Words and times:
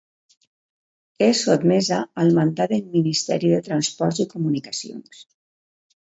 És 1.25 1.41
sotmesa 1.49 1.99
al 2.23 2.31
mandat 2.37 2.73
del 2.75 2.81
Ministeri 2.95 3.51
de 3.51 3.59
Transports 3.67 4.23
i 4.25 4.25
Comunicacions. 4.33 5.21